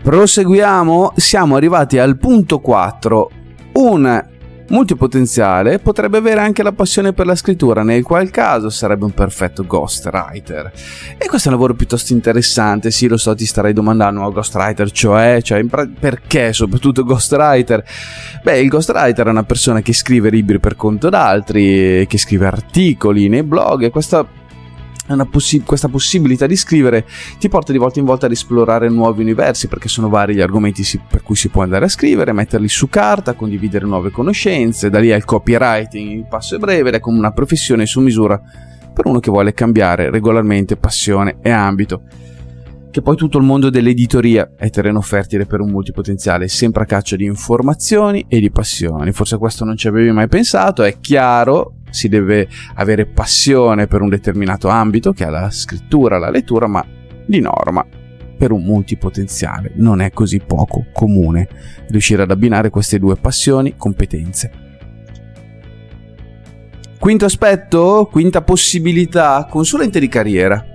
Proseguiamo, 0.01 1.13
siamo 1.15 1.55
arrivati 1.55 1.97
al 1.97 2.17
punto 2.17 2.59
4. 2.59 3.31
Un 3.73 4.31
multipotenziale 4.73 5.77
potrebbe 5.77 6.17
avere 6.17 6.41
anche 6.41 6.63
la 6.63 6.71
passione 6.71 7.13
per 7.13 7.27
la 7.27 7.35
scrittura, 7.35 7.83
nel 7.83 8.01
qual 8.01 8.31
caso 8.31 8.71
sarebbe 8.71 9.05
un 9.05 9.13
perfetto 9.13 9.65
ghostwriter. 9.65 10.71
E 11.17 11.27
questo 11.27 11.47
è 11.47 11.51
un 11.51 11.57
lavoro 11.57 11.75
piuttosto 11.75 12.11
interessante, 12.11 12.89
sì 12.89 13.07
lo 13.07 13.17
so 13.17 13.35
ti 13.35 13.45
starei 13.45 13.71
domandando, 13.71 14.21
ma 14.21 14.29
ghostwriter 14.29 14.91
cioè, 14.91 15.41
cioè 15.43 15.63
perché 15.63 16.53
soprattutto 16.53 17.03
ghostwriter? 17.03 17.83
Beh, 18.41 18.59
il 18.59 18.67
ghostwriter 18.67 19.27
è 19.27 19.29
una 19.29 19.43
persona 19.43 19.81
che 19.81 19.93
scrive 19.93 20.31
libri 20.31 20.59
per 20.59 20.75
conto 20.75 21.09
d'altri, 21.09 22.07
che 22.07 22.17
scrive 22.17 22.47
articoli 22.47 23.29
nei 23.29 23.43
blog 23.43 23.83
e 23.83 23.91
questa 23.91 24.25
Possi- 25.29 25.63
questa 25.63 25.89
possibilità 25.89 26.47
di 26.47 26.55
scrivere 26.55 27.05
ti 27.37 27.49
porta 27.49 27.73
di 27.73 27.77
volta 27.77 27.99
in 27.99 28.05
volta 28.05 28.25
ad 28.25 28.31
esplorare 28.31 28.87
nuovi 28.87 29.21
universi 29.21 29.67
perché 29.67 29.89
sono 29.89 30.07
vari 30.07 30.33
gli 30.33 30.39
argomenti 30.39 30.83
si- 30.83 31.01
per 31.05 31.23
cui 31.23 31.35
si 31.35 31.49
può 31.49 31.61
andare 31.61 31.85
a 31.85 31.89
scrivere, 31.89 32.31
metterli 32.31 32.69
su 32.69 32.87
carta, 32.87 33.33
condividere 33.33 33.85
nuove 33.85 34.11
conoscenze, 34.11 34.89
da 34.89 34.99
lì 34.99 35.11
al 35.11 35.25
copywriting, 35.25 36.09
il 36.09 36.25
passo 36.29 36.55
è 36.55 36.57
breve 36.57 36.87
ed 36.87 36.95
è 36.95 36.99
come 37.01 37.17
una 37.17 37.31
professione 37.31 37.85
su 37.85 37.99
misura 37.99 38.41
per 38.93 39.07
uno 39.07 39.19
che 39.19 39.29
vuole 39.29 39.53
cambiare 39.53 40.09
regolarmente 40.09 40.77
passione 40.77 41.37
e 41.41 41.49
ambito. 41.49 42.03
Che 42.89 43.01
poi 43.01 43.15
tutto 43.15 43.39
il 43.39 43.43
mondo 43.43 43.71
dell'editoria 43.71 44.51
è 44.55 44.69
terreno 44.69 45.01
fertile 45.01 45.47
per 45.47 45.61
un 45.61 45.71
multipotenziale, 45.71 46.47
sempre 46.47 46.83
a 46.83 46.85
caccia 46.85 47.15
di 47.15 47.25
informazioni 47.25 48.23
e 48.27 48.39
di 48.39 48.51
passioni. 48.51 49.11
Forse 49.11 49.37
questo 49.37 49.65
non 49.65 49.75
ci 49.75 49.87
avevi 49.87 50.11
mai 50.11 50.27
pensato, 50.27 50.83
è 50.83 50.99
chiaro 50.99 51.77
si 51.93 52.09
deve 52.09 52.47
avere 52.75 53.05
passione 53.05 53.87
per 53.87 54.01
un 54.01 54.09
determinato 54.09 54.67
ambito, 54.67 55.13
che 55.13 55.25
è 55.25 55.29
la 55.29 55.49
scrittura, 55.51 56.17
la 56.17 56.29
lettura, 56.29 56.67
ma 56.67 56.85
di 57.25 57.39
norma 57.39 57.85
per 58.35 58.51
un 58.51 58.63
multipotenziale 58.63 59.71
non 59.75 60.01
è 60.01 60.11
così 60.11 60.41
poco 60.45 60.87
comune 60.91 61.47
riuscire 61.87 62.23
ad 62.23 62.31
abbinare 62.31 62.69
queste 62.69 62.99
due 62.99 63.15
passioni, 63.15 63.75
competenze. 63.77 64.51
Quinto 66.99 67.25
aspetto, 67.25 68.09
quinta 68.11 68.41
possibilità, 68.41 69.45
consulente 69.49 69.99
di 69.99 70.07
carriera. 70.07 70.65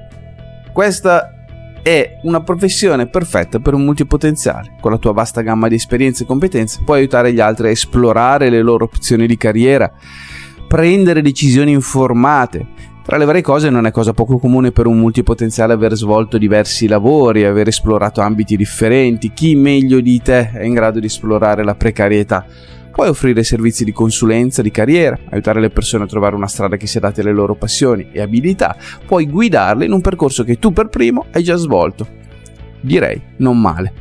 Questa 0.73 1.33
è 1.83 2.19
una 2.23 2.43
professione 2.43 3.09
perfetta 3.09 3.59
per 3.59 3.75
un 3.75 3.85
multipotenziale. 3.85 4.77
Con 4.81 4.91
la 4.91 4.99
tua 4.99 5.13
vasta 5.13 5.41
gamma 5.41 5.69
di 5.69 5.77
esperienze 5.77 6.23
e 6.23 6.27
competenze 6.27 6.81
puoi 6.85 6.99
aiutare 6.99 7.33
gli 7.33 7.41
altri 7.41 7.69
a 7.69 7.71
esplorare 7.71 8.51
le 8.51 8.63
loro 8.63 8.85
opzioni 8.85 9.27
di 9.27 9.37
carriera 9.37 9.91
prendere 10.69 11.23
decisioni 11.23 11.73
informate. 11.73 12.67
Tra 13.03 13.17
le 13.17 13.25
varie 13.25 13.41
cose 13.41 13.71
non 13.71 13.87
è 13.87 13.91
cosa 13.91 14.13
poco 14.13 14.39
comune 14.39 14.71
per 14.71 14.87
un 14.87 14.99
multipotenziale 14.99 15.73
aver 15.73 15.95
svolto 15.95 16.37
diversi 16.37 16.87
lavori, 16.87 17.45
aver 17.45 17.69
esplorato 17.69 18.21
ambiti 18.21 18.55
differenti. 18.55 19.33
Chi 19.33 19.55
meglio 19.55 20.01
di 20.01 20.21
te 20.21 20.51
è 20.53 20.65
in 20.65 20.75
grado 20.75 21.01
di 21.01 21.07
esplorare 21.07 21.65
la 21.65 21.75
precarietà? 21.75 22.45
Puoi 22.93 23.09
offrire 23.09 23.45
servizi 23.45 23.85
di 23.85 23.93
consulenza, 23.93 24.61
di 24.61 24.71
carriera, 24.71 25.19
aiutare 25.31 25.61
le 25.61 25.71
persone 25.71 26.05
a 26.05 26.07
trovare 26.09 26.35
una 26.35 26.49
strada 26.49 26.77
che 26.77 26.87
sia 26.87 27.01
adatta 27.01 27.23
alle 27.23 27.33
loro 27.33 27.55
passioni 27.55 28.09
e 28.13 28.21
abilità, 28.21 28.77
puoi 29.07 29.27
guidarle 29.27 29.87
in 29.87 29.93
un 29.93 30.01
percorso 30.03 30.45
che 30.45 30.59
tu 30.59 30.73
per 30.73 30.89
primo 30.89 31.27
hai 31.33 31.43
già 31.43 31.57
svolto. 31.57 32.07
Direi 32.81 33.21
non 33.39 33.59
male. 33.59 33.93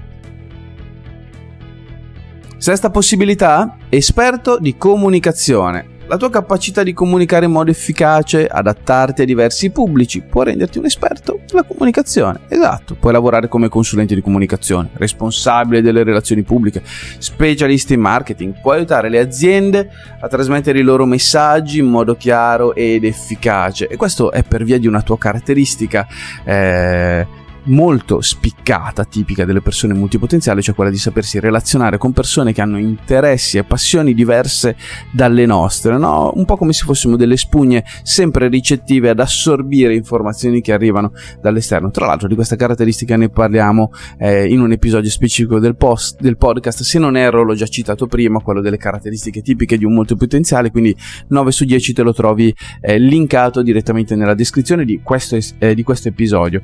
Sesta 2.57 2.89
possibilità? 2.89 3.77
Esperto 3.87 4.57
di 4.59 4.75
comunicazione. 4.75 5.95
La 6.09 6.15
tua 6.15 6.29
capacità 6.29 6.83
di 6.83 6.93
comunicare 6.93 7.47
in 7.47 7.51
modo 7.51 7.69
efficace, 7.69 8.47
adattarti 8.47 9.23
a 9.23 9.25
diversi 9.25 9.71
pubblici, 9.71 10.21
può 10.21 10.43
renderti 10.43 10.77
un 10.77 10.85
esperto 10.85 11.41
della 11.45 11.63
comunicazione. 11.63 12.39
Esatto, 12.47 12.95
puoi 12.95 13.11
lavorare 13.11 13.49
come 13.49 13.67
consulente 13.67 14.15
di 14.15 14.21
comunicazione, 14.21 14.89
responsabile 14.93 15.81
delle 15.81 16.03
relazioni 16.03 16.43
pubbliche, 16.43 16.81
specialista 17.17 17.93
in 17.93 17.99
marketing, 17.99 18.61
puoi 18.61 18.77
aiutare 18.77 19.09
le 19.09 19.19
aziende 19.19 19.89
a 20.21 20.29
trasmettere 20.29 20.79
i 20.79 20.83
loro 20.83 21.05
messaggi 21.05 21.79
in 21.79 21.87
modo 21.87 22.15
chiaro 22.15 22.73
ed 22.73 23.03
efficace. 23.03 23.89
E 23.89 23.97
questo 23.97 24.31
è 24.31 24.43
per 24.43 24.63
via 24.63 24.79
di 24.79 24.87
una 24.87 25.01
tua 25.01 25.17
caratteristica. 25.17 26.07
Eh, 26.45 27.27
molto 27.67 28.21
spiccata, 28.21 29.05
tipica 29.05 29.45
delle 29.45 29.61
persone 29.61 29.93
multipotenziali, 29.93 30.61
cioè 30.61 30.75
quella 30.75 30.89
di 30.89 30.97
sapersi 30.97 31.39
relazionare 31.39 31.97
con 31.97 32.13
persone 32.13 32.53
che 32.53 32.61
hanno 32.61 32.77
interessi 32.77 33.57
e 33.57 33.63
passioni 33.63 34.13
diverse 34.13 34.75
dalle 35.11 35.45
nostre, 35.45 35.97
no? 35.97 36.31
Un 36.35 36.45
po' 36.45 36.57
come 36.57 36.73
se 36.73 36.83
fossimo 36.85 37.15
delle 37.15 37.37
spugne 37.37 37.83
sempre 38.03 38.47
ricettive 38.47 39.09
ad 39.09 39.19
assorbire 39.19 39.95
informazioni 39.95 40.61
che 40.61 40.73
arrivano 40.73 41.11
dall'esterno. 41.41 41.91
Tra 41.91 42.05
l'altro 42.05 42.27
di 42.27 42.35
questa 42.35 42.55
caratteristica 42.55 43.15
ne 43.15 43.29
parliamo 43.29 43.91
eh, 44.17 44.47
in 44.47 44.61
un 44.61 44.71
episodio 44.71 45.09
specifico 45.09 45.59
del, 45.59 45.75
post, 45.75 46.21
del 46.21 46.37
podcast, 46.37 46.83
se 46.83 46.99
non 46.99 47.17
erro 47.17 47.43
l'ho 47.43 47.55
già 47.55 47.67
citato 47.67 48.07
prima, 48.07 48.39
quello 48.39 48.61
delle 48.61 48.77
caratteristiche 48.77 49.41
tipiche 49.41 49.77
di 49.77 49.85
un 49.85 49.93
multipotenziale, 49.93 50.71
quindi 50.71 50.95
9 51.29 51.51
su 51.51 51.65
10 51.65 51.93
te 51.93 52.01
lo 52.01 52.13
trovi 52.13 52.53
eh, 52.81 52.97
linkato 52.97 53.61
direttamente 53.61 54.15
nella 54.15 54.33
descrizione 54.33 54.85
di 54.85 55.01
questo, 55.03 55.37
eh, 55.59 55.73
di 55.73 55.83
questo 55.83 56.07
episodio. 56.09 56.61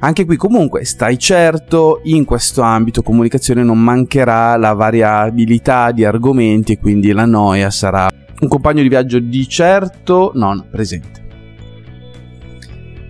Anche 0.00 0.24
qui 0.26 0.36
comunque 0.36 0.84
stai 0.84 1.18
certo, 1.18 2.00
in 2.04 2.24
questo 2.24 2.60
ambito 2.60 3.02
comunicazione 3.02 3.62
non 3.62 3.78
mancherà 3.78 4.56
la 4.56 4.74
variabilità 4.74 5.92
di 5.92 6.04
argomenti 6.04 6.72
e 6.72 6.78
quindi 6.78 7.12
la 7.12 7.24
noia 7.24 7.70
sarà 7.70 8.10
un 8.40 8.48
compagno 8.48 8.82
di 8.82 8.88
viaggio 8.88 9.18
di 9.18 9.48
certo 9.48 10.32
non 10.34 10.66
presente. 10.70 11.22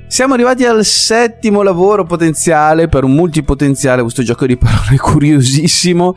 Siamo 0.06 0.34
arrivati 0.34 0.64
al 0.64 0.84
settimo 0.84 1.62
lavoro 1.62 2.04
potenziale 2.04 2.86
per 2.86 3.02
un 3.02 3.14
multipotenziale, 3.14 4.02
questo 4.02 4.22
gioco 4.22 4.46
di 4.46 4.56
parole 4.56 4.96
curiosissimo 4.96 6.14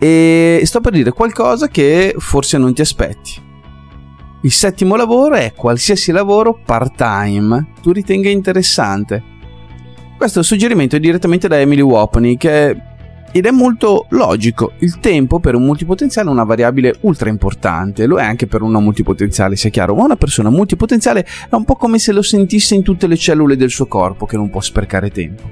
e 0.00 0.62
sto 0.64 0.80
per 0.80 0.92
dire 0.92 1.12
qualcosa 1.12 1.68
che 1.68 2.16
forse 2.18 2.58
non 2.58 2.74
ti 2.74 2.80
aspetti. 2.80 3.40
Il 4.42 4.50
settimo 4.50 4.96
lavoro 4.96 5.36
è 5.36 5.52
qualsiasi 5.54 6.10
lavoro 6.10 6.58
part-time 6.64 7.74
tu 7.80 7.92
ritenga 7.92 8.28
interessante. 8.28 9.35
Questo 10.16 10.40
è 10.40 10.44
suggerimento 10.44 10.96
direttamente 10.98 11.46
da 11.46 11.60
Emily 11.60 11.82
Wapney 11.82 12.36
che 12.38 12.74
ed 13.36 13.44
è 13.44 13.50
molto 13.50 14.06
logico. 14.10 14.72
Il 14.78 14.98
tempo 14.98 15.40
per 15.40 15.54
un 15.54 15.64
multipotenziale 15.64 16.30
è 16.30 16.32
una 16.32 16.44
variabile 16.44 16.94
ultra 17.00 17.28
importante, 17.28 18.06
lo 18.06 18.16
è 18.16 18.24
anche 18.24 18.46
per 18.46 18.62
un 18.62 18.70
non 18.70 18.82
multipotenziale, 18.82 19.56
sia 19.56 19.68
chiaro, 19.68 19.94
ma 19.94 20.04
una 20.04 20.16
persona 20.16 20.48
multipotenziale 20.48 21.20
è 21.50 21.54
un 21.54 21.64
po' 21.64 21.76
come 21.76 21.98
se 21.98 22.12
lo 22.12 22.22
sentisse 22.22 22.74
in 22.74 22.82
tutte 22.82 23.06
le 23.06 23.16
cellule 23.16 23.56
del 23.56 23.68
suo 23.68 23.86
corpo 23.86 24.24
che 24.24 24.38
non 24.38 24.48
può 24.48 24.62
sprecare 24.62 25.10
tempo. 25.10 25.50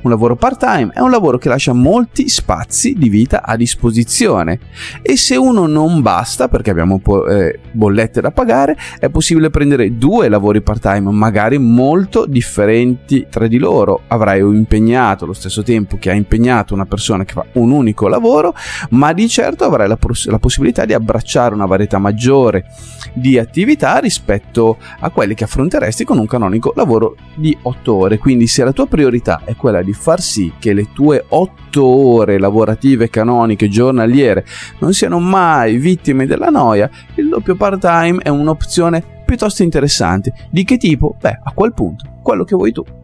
Un 0.00 0.10
lavoro 0.10 0.36
part-time 0.36 0.92
è 0.94 1.00
un 1.00 1.10
lavoro 1.10 1.36
che 1.36 1.48
lascia 1.48 1.72
molti 1.74 2.28
spazi 2.28 2.94
di 2.94 3.08
vita 3.08 3.42
a 3.42 3.56
disposizione 3.56 4.60
e 5.02 5.16
se 5.16 5.36
uno 5.36 5.66
non 5.66 6.00
basta, 6.00 6.48
perché 6.48 6.70
abbiamo 6.70 7.00
po- 7.00 7.26
eh, 7.26 7.58
bollette 7.70 8.22
da 8.22 8.30
pagare, 8.30 8.78
è 8.98 9.10
possibile 9.10 9.50
prendere 9.50 9.98
due 9.98 10.28
lavori 10.28 10.62
part-time, 10.62 11.10
magari 11.10 11.58
molto 11.58 12.24
differenti 12.24 13.26
tra 13.28 13.46
di 13.46 13.58
loro. 13.58 14.02
Avrai 14.06 14.40
impegnato 14.40 15.26
lo 15.26 15.34
stesso 15.34 15.62
tempo 15.62 15.98
che 15.98 16.10
ha 16.10 16.14
impegnato 16.14 16.72
una 16.72 16.86
persona 16.86 17.24
che 17.26 17.34
fa 17.34 17.44
un 17.52 17.70
unico 17.70 18.08
lavoro, 18.08 18.54
ma 18.90 19.12
di 19.12 19.28
certo 19.28 19.64
avrai 19.64 19.86
la, 19.86 19.96
pos- 19.96 20.26
la 20.28 20.38
possibilità 20.38 20.86
di 20.86 20.94
abbracciare 20.94 21.54
una 21.54 21.66
varietà 21.66 21.98
maggiore 21.98 22.64
di 23.12 23.38
attività 23.38 23.98
rispetto 23.98 24.78
a 25.00 25.10
quelli 25.10 25.34
che 25.34 25.44
affronteresti 25.44 26.04
con 26.04 26.18
un 26.18 26.26
canonico 26.26 26.72
lavoro 26.74 27.16
di 27.34 27.56
8 27.60 27.94
ore. 27.94 28.18
Quindi 28.18 28.46
se 28.46 28.64
la 28.64 28.72
tua 28.72 28.86
priorità 28.86 29.42
è 29.44 29.54
quella 29.56 29.82
di 29.82 29.92
far 29.92 30.20
sì 30.20 30.52
che 30.58 30.72
le 30.72 30.92
tue 30.92 31.24
8 31.28 31.84
ore 31.84 32.38
lavorative 32.38 33.10
canoniche 33.10 33.68
giornaliere 33.68 34.44
non 34.78 34.92
siano 34.92 35.18
mai 35.18 35.76
vittime 35.76 36.26
della 36.26 36.48
noia, 36.48 36.88
il 37.16 37.28
doppio 37.28 37.56
part-time 37.56 38.22
è 38.22 38.28
un'opzione 38.28 39.02
piuttosto 39.26 39.62
interessante. 39.62 40.32
Di 40.50 40.64
che 40.64 40.76
tipo? 40.76 41.16
Beh, 41.20 41.40
a 41.42 41.52
quel 41.52 41.74
punto, 41.74 42.04
quello 42.22 42.44
che 42.44 42.54
vuoi 42.54 42.72
tu. 42.72 42.95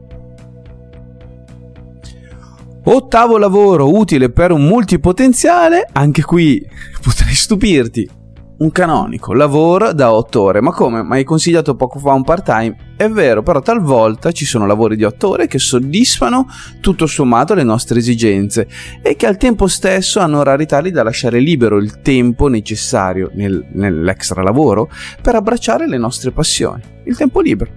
Ottavo 2.85 3.39
lavoro 3.39 3.97
utile 3.97 4.31
per 4.31 4.51
un 4.51 4.65
multipotenziale, 4.65 5.87
anche 5.93 6.23
qui 6.23 6.61
potrei 7.01 7.33
stupirti. 7.33 8.11
Un 8.59 8.73
canonico, 8.73 9.33
lavoro 9.35 9.93
da 9.93 10.13
8 10.13 10.41
ore. 10.41 10.61
Ma 10.61 10.73
come? 10.73 11.03
Ma 11.03 11.15
hai 11.15 11.23
consigliato 11.23 11.77
poco 11.77 12.01
fa 12.01 12.13
un 12.13 12.25
part-time? 12.25 12.95
È 12.97 13.09
vero, 13.09 13.45
però 13.45 13.61
talvolta 13.61 14.33
ci 14.33 14.45
sono 14.45 14.67
lavori 14.67 14.97
di 14.97 15.05
8 15.05 15.29
ore 15.29 15.47
che 15.47 15.61
soddisfano 15.61 16.47
tutto 16.81 17.07
sommato 17.07 17.55
le 17.55 17.63
nostre 17.63 18.01
esigenze 18.01 18.67
e 19.01 19.15
che 19.15 19.27
al 19.27 19.37
tempo 19.37 19.69
stesso 19.69 20.19
hanno 20.19 20.41
orari 20.41 20.67
tali 20.67 20.91
da 20.91 21.05
lasciare 21.05 21.39
libero 21.39 21.77
il 21.77 22.01
tempo 22.03 22.49
necessario 22.49 23.31
nel, 23.35 23.65
nell'extra 23.75 24.43
lavoro 24.43 24.91
per 25.23 25.37
abbracciare 25.37 25.87
le 25.87 25.99
nostre 25.99 26.33
passioni. 26.33 26.83
Il 27.05 27.17
tempo 27.17 27.41
libero. 27.41 27.71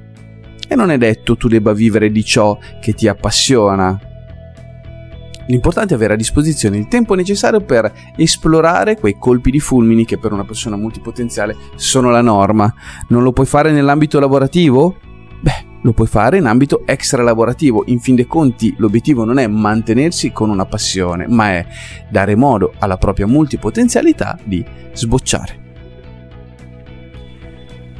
E 0.67 0.73
non 0.73 0.89
è 0.89 0.97
detto 0.97 1.37
tu 1.37 1.47
debba 1.47 1.73
vivere 1.73 2.09
di 2.09 2.23
ciò 2.23 2.57
che 2.81 2.93
ti 2.93 3.07
appassiona, 3.07 3.99
L'importante 5.47 5.93
è 5.93 5.97
avere 5.97 6.13
a 6.13 6.17
disposizione 6.17 6.77
il 6.77 6.87
tempo 6.87 7.13
necessario 7.13 7.61
per 7.61 7.91
esplorare 8.15 8.97
quei 8.97 9.17
colpi 9.19 9.51
di 9.51 9.59
fulmini 9.59 10.05
che 10.05 10.17
per 10.17 10.31
una 10.31 10.43
persona 10.43 10.75
multipotenziale 10.75 11.55
sono 11.75 12.09
la 12.09 12.21
norma. 12.21 12.73
Non 13.09 13.23
lo 13.23 13.31
puoi 13.31 13.45
fare 13.45 13.71
nell'ambito 13.71 14.19
lavorativo? 14.19 14.97
Beh, 15.39 15.65
lo 15.83 15.93
puoi 15.93 16.07
fare 16.07 16.37
in 16.37 16.47
ambito 16.47 16.81
extra 16.85 17.21
lavorativo. 17.21 17.83
In 17.87 17.99
fin 17.99 18.15
dei 18.15 18.25
conti 18.25 18.73
l'obiettivo 18.77 19.23
non 19.23 19.37
è 19.37 19.45
mantenersi 19.47 20.31
con 20.31 20.49
una 20.49 20.65
passione, 20.65 21.27
ma 21.27 21.51
è 21.51 21.65
dare 22.09 22.35
modo 22.35 22.73
alla 22.79 22.97
propria 22.97 23.27
multipotenzialità 23.27 24.37
di 24.43 24.65
sbocciare. 24.93 25.64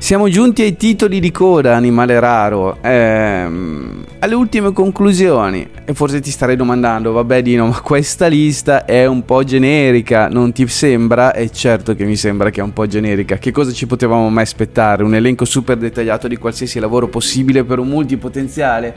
Siamo 0.06 0.30
giunti 0.30 0.62
ai 0.62 0.78
titoli 0.78 1.20
di 1.20 1.32
coda, 1.32 1.76
animale 1.76 2.20
raro, 2.20 2.78
ehm, 2.80 4.06
alle 4.20 4.36
ultime 4.36 4.72
conclusioni. 4.72 5.68
E 5.84 5.96
forse 5.96 6.20
ti 6.20 6.30
starei 6.30 6.56
domandando, 6.56 7.12
vabbè 7.12 7.42
Dino, 7.42 7.66
ma 7.66 7.82
questa 7.82 8.28
lista 8.28 8.86
è 8.86 9.08
un 9.08 9.26
po' 9.26 9.44
generica, 9.44 10.28
non 10.28 10.52
ti 10.52 10.68
sembra? 10.68 11.34
E 11.34 11.50
certo 11.50 11.96
che 11.96 12.06
mi 12.06 12.16
sembra 12.16 12.52
che 12.52 12.60
è 12.60 12.64
un 12.64 12.72
po' 12.72 12.86
generica. 12.86 13.38
Che 13.38 13.50
cosa 13.50 13.72
ci 13.72 13.88
potevamo 13.88 14.30
mai 14.30 14.44
aspettare? 14.44 15.02
Un 15.02 15.16
elenco 15.16 15.44
super 15.44 15.76
dettagliato 15.76 16.28
di 16.28 16.38
qualsiasi 16.38 16.78
lavoro 16.78 17.08
possibile 17.08 17.64
per 17.64 17.80
un 17.80 17.88
multipotenziale? 17.88 18.96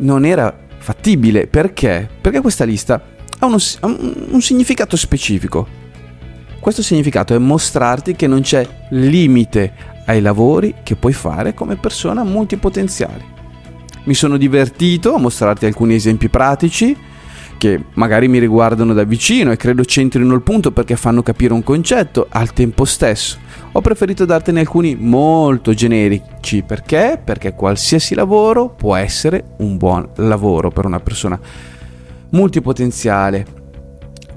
Non 0.00 0.26
era 0.26 0.54
fattibile, 0.76 1.46
perché? 1.46 2.06
Perché 2.20 2.42
questa 2.42 2.64
lista 2.64 3.02
ha, 3.38 3.46
uno, 3.46 3.56
un 3.80 4.40
significato 4.42 4.98
specifico 4.98 5.87
questo 6.60 6.82
significato 6.82 7.34
è 7.34 7.38
mostrarti 7.38 8.14
che 8.14 8.26
non 8.26 8.40
c'è 8.40 8.66
limite 8.90 9.72
ai 10.06 10.20
lavori 10.20 10.74
che 10.82 10.96
puoi 10.96 11.12
fare 11.12 11.54
come 11.54 11.76
persona 11.76 12.24
multipotenziale. 12.24 13.36
Mi 14.04 14.14
sono 14.14 14.36
divertito 14.36 15.14
a 15.14 15.18
mostrarti 15.18 15.66
alcuni 15.66 15.94
esempi 15.94 16.28
pratici 16.28 16.96
che 17.58 17.82
magari 17.94 18.28
mi 18.28 18.38
riguardano 18.38 18.94
da 18.94 19.02
vicino 19.02 19.50
e 19.50 19.56
credo 19.56 19.84
centrino 19.84 20.32
il 20.34 20.42
punto 20.42 20.70
perché 20.70 20.96
fanno 20.96 21.22
capire 21.22 21.52
un 21.52 21.62
concetto 21.62 22.26
al 22.30 22.52
tempo 22.52 22.84
stesso. 22.84 23.36
Ho 23.72 23.80
preferito 23.80 24.24
dartene 24.24 24.60
alcuni 24.60 24.96
molto 24.96 25.74
generici 25.74 26.62
perché? 26.62 27.20
Perché 27.22 27.54
qualsiasi 27.54 28.14
lavoro 28.14 28.68
può 28.68 28.94
essere 28.94 29.44
un 29.58 29.76
buon 29.76 30.08
lavoro 30.16 30.70
per 30.70 30.86
una 30.86 31.00
persona 31.00 31.38
multipotenziale 32.30 33.57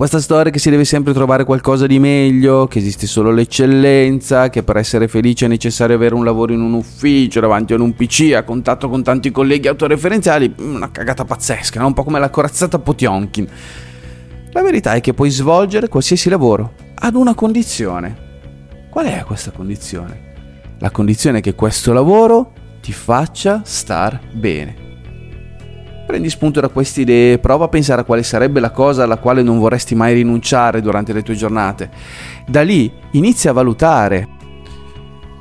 questa 0.02 0.20
storia 0.20 0.52
che 0.52 0.58
si 0.58 0.72
deve 0.72 0.84
sempre 0.84 1.14
trovare 1.14 1.44
qualcosa 1.44 1.86
di 1.86 2.00
meglio, 2.00 2.66
che 2.66 2.80
esiste 2.80 3.06
solo 3.06 3.30
l'eccellenza, 3.30 4.50
che 4.50 4.64
per 4.64 4.78
essere 4.78 5.08
felice 5.08 5.46
è 5.46 5.48
necessario 5.48 5.96
avere 5.96 6.16
un 6.16 6.26
lavoro 6.26 6.54
in 6.54 6.62
un 6.62 6.74
ufficio, 6.74 7.40
davanti 7.40 7.74
a 7.74 7.80
un 7.80 7.94
PC, 7.94 8.34
a 8.36 8.42
contatto 8.42 8.90
con 8.90 9.04
tanti 9.04 9.30
colleghi 9.30 9.68
autoreferenziali, 9.68 10.56
una 10.58 10.90
cagata 10.90 11.24
pazzesca, 11.24 11.80
no? 11.80 11.86
un 11.86 11.94
po' 11.94 12.04
come 12.04 12.18
la 12.18 12.32
corazzata 12.32 12.80
Potionkin. 12.80 13.48
La 14.54 14.64
verità 14.64 14.94
è 14.94 15.02
che 15.02 15.14
puoi 15.14 15.30
svolgere 15.30 15.88
qualsiasi 15.88 16.30
lavoro 16.30 16.74
ad 16.96 17.14
una 17.14 17.36
condizione. 17.36 18.88
Qual 18.90 19.06
è 19.06 19.24
questa 19.24 19.52
condizione? 19.52 20.34
La 20.80 20.90
condizione 20.90 21.38
è 21.38 21.42
che 21.42 21.54
questo 21.54 21.94
lavoro 21.94 22.54
ti 22.82 22.92
faccia 22.92 23.62
star 23.64 24.20
bene. 24.34 24.81
Prendi 26.12 26.30
spunto 26.30 26.60
da 26.60 26.68
queste 26.68 27.00
idee, 27.00 27.40
prova 27.40 27.64
a 27.64 27.68
pensare 27.70 28.02
a 28.02 28.04
quale 28.04 28.22
sarebbe 28.22 28.60
la 28.60 28.72
cosa 28.72 29.04
alla 29.04 29.16
quale 29.16 29.42
non 29.42 29.60
vorresti 29.60 29.96
mai 29.96 30.14
rinunciare 30.14 30.82
durante 30.82 31.14
le 31.14 31.24
tue 31.24 31.36
giornate. 31.36 31.90
Da 32.46 32.64
lì 32.64 32.92
inizia 33.12 33.52
a 33.52 33.54
valutare. 33.54 34.28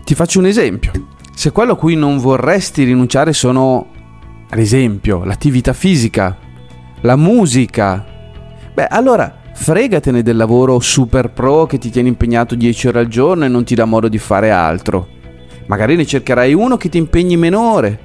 Ti 0.04 0.14
faccio 0.14 0.38
un 0.38 0.46
esempio. 0.46 0.92
Se 1.34 1.50
quello 1.50 1.72
a 1.72 1.76
cui 1.76 1.96
non 1.96 2.18
vorresti 2.18 2.84
rinunciare 2.84 3.32
sono, 3.32 3.88
ad 4.48 4.60
esempio, 4.60 5.24
l'attività 5.24 5.72
fisica, 5.72 6.38
la 7.00 7.16
musica, 7.16 8.06
beh, 8.72 8.86
allora 8.86 9.40
fregatene 9.52 10.22
del 10.22 10.36
lavoro 10.36 10.78
super 10.78 11.32
pro 11.32 11.66
che 11.66 11.78
ti 11.78 11.90
tiene 11.90 12.06
impegnato 12.06 12.54
10 12.54 12.86
ore 12.86 13.00
al 13.00 13.08
giorno 13.08 13.44
e 13.44 13.48
non 13.48 13.64
ti 13.64 13.74
dà 13.74 13.86
modo 13.86 14.06
di 14.06 14.18
fare 14.18 14.52
altro. 14.52 15.08
Magari 15.66 15.96
ne 15.96 16.06
cercherai 16.06 16.54
uno 16.54 16.76
che 16.76 16.88
ti 16.88 16.98
impegni 16.98 17.36
meno 17.36 17.72
ore 17.72 17.98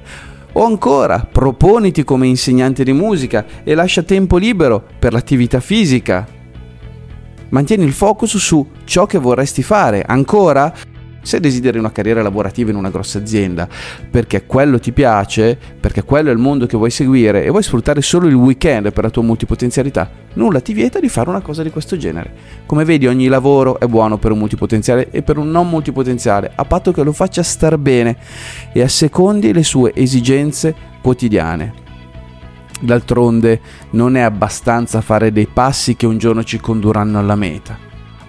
o 0.58 0.64
ancora, 0.64 1.26
proponiti 1.30 2.02
come 2.02 2.26
insegnante 2.26 2.82
di 2.82 2.92
musica 2.92 3.44
e 3.62 3.74
lascia 3.74 4.02
tempo 4.02 4.38
libero 4.38 4.82
per 4.98 5.12
l'attività 5.12 5.60
fisica. 5.60 6.26
Mantieni 7.50 7.84
il 7.84 7.92
focus 7.92 8.38
su 8.38 8.66
ciò 8.84 9.06
che 9.06 9.18
vorresti 9.18 9.62
fare. 9.62 10.02
Ancora, 10.06 10.72
se 11.26 11.40
desideri 11.40 11.76
una 11.76 11.90
carriera 11.90 12.22
lavorativa 12.22 12.70
in 12.70 12.76
una 12.76 12.88
grossa 12.88 13.18
azienda, 13.18 13.68
perché 14.08 14.46
quello 14.46 14.78
ti 14.78 14.92
piace, 14.92 15.58
perché 15.80 16.04
quello 16.04 16.28
è 16.28 16.32
il 16.32 16.38
mondo 16.38 16.66
che 16.66 16.76
vuoi 16.76 16.90
seguire 16.90 17.42
e 17.42 17.50
vuoi 17.50 17.64
sfruttare 17.64 18.00
solo 18.00 18.28
il 18.28 18.34
weekend 18.34 18.92
per 18.92 19.02
la 19.02 19.10
tua 19.10 19.24
multipotenzialità, 19.24 20.08
nulla 20.34 20.60
ti 20.60 20.72
vieta 20.72 21.00
di 21.00 21.08
fare 21.08 21.28
una 21.28 21.40
cosa 21.40 21.64
di 21.64 21.70
questo 21.70 21.96
genere. 21.96 22.32
Come 22.64 22.84
vedi 22.84 23.08
ogni 23.08 23.26
lavoro 23.26 23.80
è 23.80 23.86
buono 23.86 24.18
per 24.18 24.30
un 24.30 24.38
multipotenziale 24.38 25.10
e 25.10 25.22
per 25.22 25.36
un 25.36 25.50
non 25.50 25.68
multipotenziale, 25.68 26.52
a 26.54 26.64
patto 26.64 26.92
che 26.92 27.02
lo 27.02 27.12
faccia 27.12 27.42
star 27.42 27.76
bene 27.76 28.16
e 28.72 28.82
assecondi 28.82 29.52
le 29.52 29.64
sue 29.64 29.90
esigenze 29.96 30.72
quotidiane. 31.02 31.74
D'altronde 32.80 33.60
non 33.90 34.14
è 34.14 34.20
abbastanza 34.20 35.00
fare 35.00 35.32
dei 35.32 35.48
passi 35.52 35.96
che 35.96 36.06
un 36.06 36.18
giorno 36.18 36.44
ci 36.44 36.60
condurranno 36.60 37.18
alla 37.18 37.34
meta. 37.34 37.76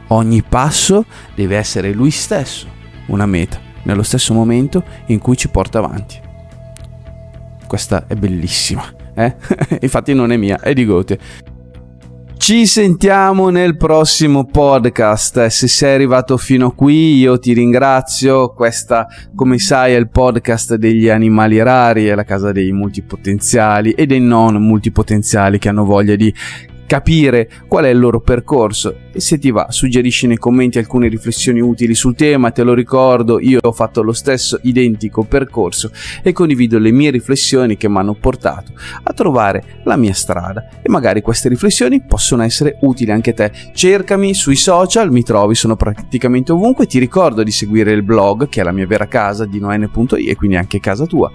Ogni 0.08 0.42
passo 0.42 1.06
deve 1.36 1.58
essere 1.58 1.92
lui 1.92 2.10
stesso 2.10 2.77
una 3.08 3.26
meta 3.26 3.60
nello 3.84 4.04
stesso 4.04 4.34
momento 4.34 4.84
in 5.08 5.20
cui 5.20 5.38
ci 5.38 5.50
porta 5.50 5.80
avanti. 5.80 6.20
Questa 7.68 8.06
è 8.08 8.16
bellissima, 8.16 8.84
eh? 9.14 9.36
Infatti 9.82 10.14
non 10.14 10.32
è 10.32 10.38
mia, 10.38 10.60
è 10.60 10.74
di 10.74 10.86
Goethe. 10.86 11.20
Ci 12.38 12.66
sentiamo 12.66 13.50
nel 13.50 13.76
prossimo 13.76 14.46
podcast. 14.46 15.48
Se 15.48 15.68
sei 15.68 15.96
arrivato 15.96 16.38
fino 16.38 16.68
a 16.68 16.74
qui, 16.74 17.18
io 17.18 17.38
ti 17.40 17.52
ringrazio. 17.52 18.54
Questa, 18.54 19.06
come 19.36 19.58
sai, 19.58 19.96
è 19.96 19.98
il 19.98 20.10
podcast 20.10 20.76
degli 20.76 21.10
animali 21.10 21.62
rari, 21.62 22.06
è 22.06 22.16
la 22.16 22.24
casa 22.24 22.54
dei 22.54 22.72
multipotenziali 22.72 23.92
e 23.92 24.06
dei 24.06 24.22
non 24.22 24.56
multipotenziali 24.64 25.58
che 25.58 25.68
hanno 25.68 25.84
voglia 25.84 26.16
di 26.16 26.34
capire 26.88 27.50
qual 27.68 27.84
è 27.84 27.90
il 27.90 28.00
loro 28.00 28.22
percorso 28.22 28.96
e 29.12 29.20
se 29.20 29.38
ti 29.38 29.52
va 29.52 29.68
suggerisci 29.70 30.26
nei 30.26 30.38
commenti 30.38 30.78
alcune 30.78 31.10
riflessioni 31.10 31.60
utili 31.60 31.94
sul 31.94 32.16
tema, 32.16 32.52
te 32.52 32.64
lo 32.64 32.74
ricordo, 32.74 33.40
io 33.40 33.60
ho 33.62 33.72
fatto 33.74 34.02
lo 34.02 34.14
stesso 34.14 34.60
identico 34.64 35.24
percorso 35.24 35.92
e 36.24 36.32
condivido 36.32 36.80
le 36.80 36.92
mie 36.92 37.12
riflessioni 37.12 37.78
che 37.78 37.90
mi 37.90 37.98
hanno 37.98 38.14
portato 38.14 38.72
a 39.04 39.14
trovare 39.14 39.82
la 39.84 39.98
mia 39.98 40.14
strada 40.14 40.70
e 40.82 40.90
magari 40.90 41.22
queste 41.22 41.50
riflessioni 41.50 42.02
possono 42.02 42.44
essere 42.44 42.78
utili 42.82 43.12
anche 43.12 43.32
a 43.32 43.34
te. 43.34 43.52
Cercami 43.74 44.34
sui 44.34 44.56
social, 44.56 45.12
mi 45.12 45.24
trovi, 45.24 45.56
sono 45.56 45.76
praticamente 45.76 46.54
ovunque, 46.54 46.86
ti 46.86 47.00
ricordo 47.00 47.44
di 47.44 47.52
seguire 47.52 47.92
il 47.92 48.04
blog 48.04 48.48
che 48.48 48.62
è 48.62 48.64
la 48.64 48.72
mia 48.72 48.88
vera 48.88 49.08
casa 49.08 49.46
di 49.46 49.60
noen.i 49.60 50.26
e 50.26 50.36
quindi 50.36 50.56
anche 50.56 50.80
casa 50.80 51.06
tua. 51.06 51.30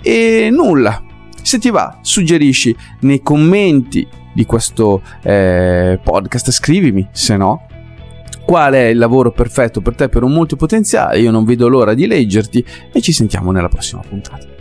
E 0.00 0.48
nulla, 0.52 1.02
se 1.42 1.58
ti 1.58 1.70
va, 1.70 1.98
suggerisci 2.02 2.76
nei 3.00 3.22
commenti 3.22 4.06
di 4.36 4.44
questo 4.44 5.00
eh, 5.22 5.98
podcast, 6.02 6.50
scrivimi, 6.50 7.08
se 7.10 7.38
no, 7.38 7.66
qual 8.44 8.74
è 8.74 8.84
il 8.84 8.98
lavoro 8.98 9.32
perfetto 9.32 9.80
per 9.80 9.94
te 9.94 10.10
per 10.10 10.22
un 10.22 10.32
multipotenziale, 10.32 11.20
io 11.20 11.30
non 11.30 11.44
vedo 11.44 11.68
l'ora 11.68 11.94
di 11.94 12.06
leggerti 12.06 12.62
e 12.92 13.00
ci 13.00 13.12
sentiamo 13.12 13.50
nella 13.50 13.68
prossima 13.68 14.02
puntata. 14.06 14.55